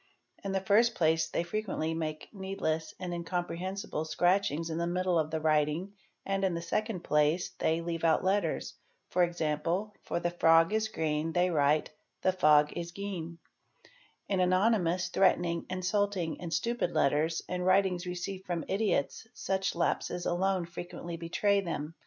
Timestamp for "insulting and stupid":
15.69-16.93